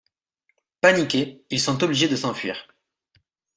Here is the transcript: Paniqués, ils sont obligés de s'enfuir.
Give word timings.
Paniqués, 0.81 1.45
ils 1.51 1.59
sont 1.61 1.83
obligés 1.83 2.07
de 2.07 2.15
s'enfuir. 2.15 2.67